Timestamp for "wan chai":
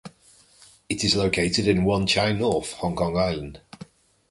1.83-2.31